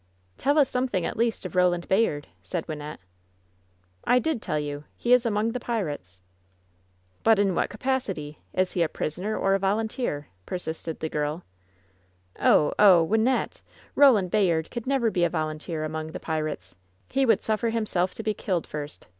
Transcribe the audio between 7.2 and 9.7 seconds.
"But in what capacity? Is he a prisoner or a